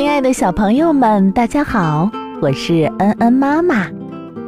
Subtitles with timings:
[0.00, 3.86] 亲爱的小朋友们，大家好，我是恩恩妈妈。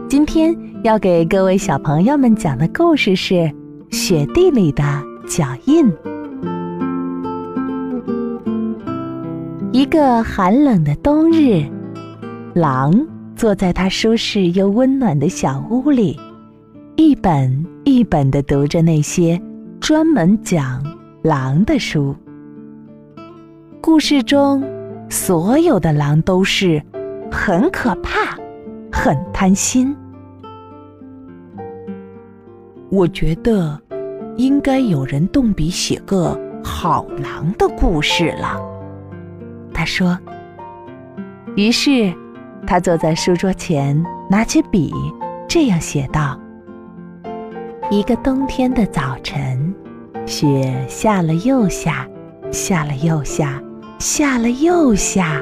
[0.08, 3.34] 今天要给各位小朋友们讲的故事是
[3.90, 4.82] 《雪地里的
[5.28, 5.84] 脚印》。
[9.72, 11.62] 一个寒冷的冬日，
[12.54, 13.06] 狼
[13.36, 16.18] 坐在他舒适又温暖的小屋里，
[16.96, 19.38] 一本一本的读着那些
[19.80, 20.82] 专门讲
[21.20, 22.16] 狼的书。
[23.82, 24.64] 故事中。
[25.12, 26.82] 所有的狼都是
[27.30, 28.34] 很可怕、
[28.90, 29.94] 很贪心。
[32.88, 33.78] 我觉得
[34.38, 38.58] 应该有人动笔写个好狼的故事了。
[39.74, 40.18] 他说。
[41.56, 42.10] 于是，
[42.66, 44.90] 他坐在书桌前，拿起笔，
[45.46, 46.40] 这样写道
[47.92, 49.74] ：“一个冬天的早晨，
[50.24, 52.08] 雪下了又下，
[52.50, 53.62] 下了又下。”
[54.02, 55.40] 下了又下，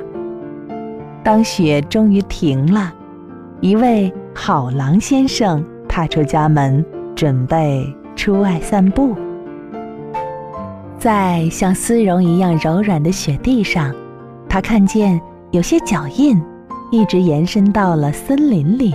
[1.24, 2.92] 当雪终于停了，
[3.62, 6.84] 一位好狼先生踏出家门，
[7.16, 9.16] 准备出外散步。
[10.98, 13.94] 在像丝绒一样柔软的雪地上，
[14.46, 15.18] 他看见
[15.52, 16.38] 有些脚印，
[16.90, 18.94] 一直延伸到了森林里。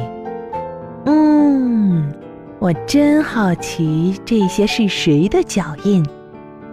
[1.06, 2.14] 嗯，
[2.60, 6.06] 我真好奇这些是谁的脚印，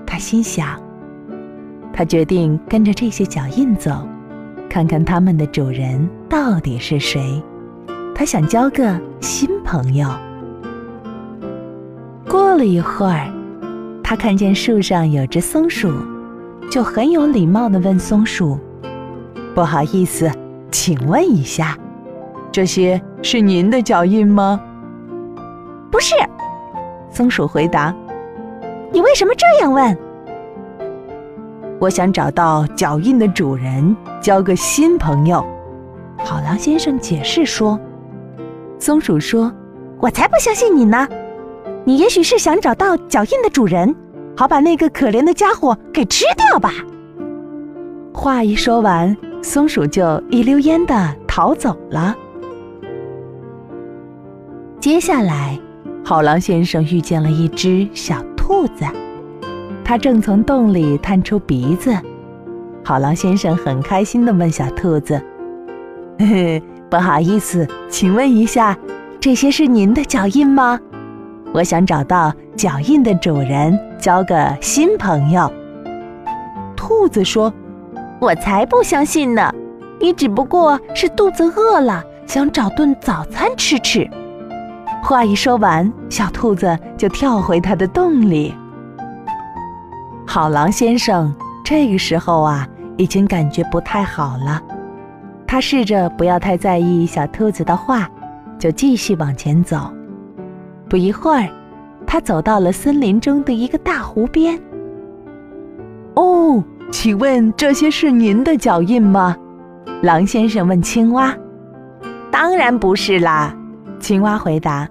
[0.07, 0.79] 他心想。
[1.93, 4.07] 他决定跟着这些脚印走，
[4.69, 7.43] 看看他们的主人到底是谁。
[8.15, 10.09] 他想交个新朋友。
[12.29, 13.31] 过了一会儿，
[14.03, 15.93] 他看见树上有只松鼠，
[16.71, 18.59] 就很有礼貌地问松鼠
[19.55, 20.31] ：“不好意思，
[20.71, 21.77] 请问一下，
[22.51, 24.61] 这些是您的脚印吗
[25.93, 26.15] ？”“不是。”
[27.11, 27.95] 松鼠回答。
[28.93, 29.97] “你为什么这样问？”
[31.83, 35.45] 我想找到脚印的主人，交个新朋友。
[36.19, 37.77] 好狼先生解释说
[38.79, 39.53] ：“松鼠说，
[39.99, 41.09] 我才不相信你呢。
[41.85, 43.93] 你也许是想找到脚印的主人，
[44.37, 46.71] 好把那个可怜的家伙给吃掉吧。”
[48.15, 52.15] 话一说完，松鼠就一溜烟的逃走了。
[54.79, 55.59] 接下来，
[56.05, 58.85] 好狼先生遇见了一只小兔子。
[59.93, 61.95] 他正从洞里探出鼻子，
[62.83, 65.21] 好狼先生很开心地问小兔子
[66.19, 68.75] ：“嘿嘿，不好意思，请问一下，
[69.21, 70.81] 这些是您的脚印吗？
[71.53, 75.53] 我想找到脚印的主人，交个新朋友。”
[76.75, 77.53] 兔子说
[78.19, 79.55] ：“我才不相信呢，
[80.01, 84.09] 你只不过是肚子饿了，想找顿早餐吃吃。”
[85.05, 88.55] 话一说完，小兔子就跳回它的洞里。
[90.27, 91.35] 好狼先生
[91.65, 92.67] 这个时候啊，
[92.97, 94.61] 已经感觉不太好了。
[95.47, 98.09] 他试着不要太在意小兔子的话，
[98.59, 99.93] 就继续往前走。
[100.89, 101.49] 不一会儿，
[102.07, 104.59] 他走到了森林中的一个大湖边。
[106.15, 109.37] 哦，请问这些是您的脚印吗？
[110.03, 111.35] 狼先生问青蛙。
[112.31, 113.55] 当然不是啦，
[114.01, 114.89] 青蛙回答。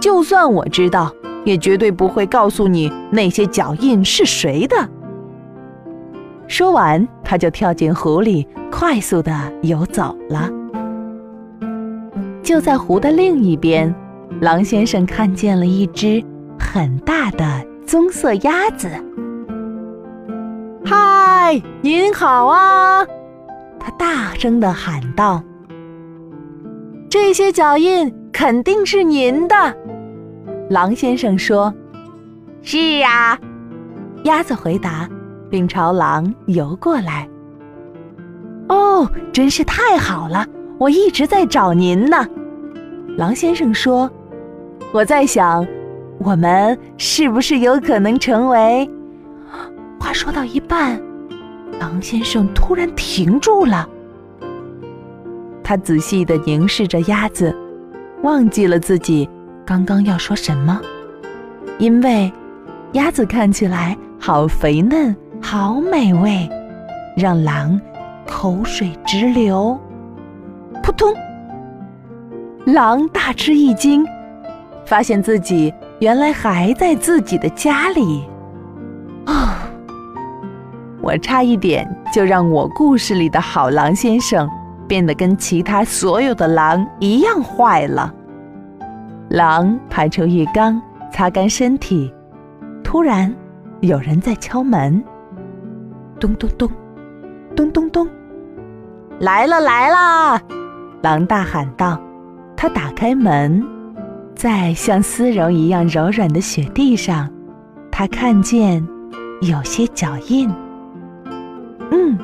[0.00, 1.12] 就算我知道。
[1.44, 4.76] 也绝对不会告诉你那些脚印是谁的。
[6.46, 10.50] 说完，他就跳进湖里，快速的游走了。
[12.42, 13.94] 就在湖的另一边，
[14.40, 16.22] 狼先生看见了一只
[16.58, 17.44] 很大的
[17.86, 18.90] 棕色鸭子。
[20.84, 23.06] “嗨，您好啊！”
[23.78, 25.42] 他大声的喊道。
[27.08, 29.54] “这些脚印肯定是您的。”
[30.70, 31.74] 狼先生说
[32.62, 33.36] ：“是啊。”
[34.22, 35.08] 鸭子回答，
[35.50, 37.28] 并朝狼游过来。
[38.70, 40.46] “哦，真是太好了！
[40.78, 42.24] 我一直在找您呢。”
[43.18, 44.08] 狼先生说
[44.94, 45.66] ：“我在想，
[46.18, 48.88] 我们是不是有可能成为……”
[49.98, 51.02] 话说到一半，
[51.80, 53.88] 狼先生突然停住了。
[55.64, 57.52] 他仔细的凝视着鸭子，
[58.22, 59.28] 忘记了自己。
[59.70, 60.80] 刚刚要说什么？
[61.78, 62.32] 因为
[62.94, 66.50] 鸭子看起来好肥嫩，好美味，
[67.16, 67.80] 让狼
[68.26, 69.78] 口水直流。
[70.82, 71.14] 扑通！
[72.66, 74.04] 狼大吃一惊，
[74.84, 78.24] 发现自己原来还在自己的家里。
[79.26, 79.70] 啊！
[81.00, 84.50] 我差一点就让我故事里的好狼先生
[84.88, 88.12] 变得跟其他所有的狼一样坏了。
[89.30, 90.82] 狼排出浴缸，
[91.12, 92.12] 擦干身体。
[92.82, 93.32] 突然，
[93.78, 95.00] 有人在敲门。
[96.18, 96.68] 咚咚咚，
[97.54, 98.08] 咚咚咚，
[99.20, 100.42] 来了来了！
[101.02, 101.96] 狼大喊道。
[102.56, 103.64] 他打开门，
[104.34, 107.30] 在像丝绒一样柔软的雪地上，
[107.88, 108.84] 他看见
[109.42, 110.52] 有些脚印。
[111.92, 112.18] 嗯，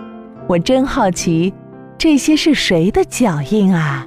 [0.49, 1.55] 我真好奇，
[1.97, 4.05] 这些是谁的脚印啊？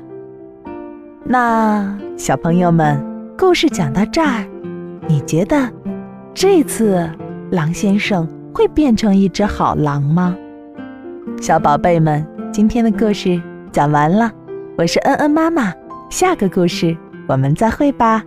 [1.24, 3.04] 那小朋友们，
[3.38, 4.46] 故事讲到这儿，
[5.08, 5.70] 你觉得
[6.34, 7.08] 这次
[7.52, 10.36] 狼先生会变成一只好狼吗？
[11.42, 13.40] 小宝贝们，今天的故事
[13.72, 14.32] 讲完了，
[14.78, 15.74] 我是恩恩妈妈，
[16.10, 16.96] 下个故事
[17.28, 18.24] 我们再会吧。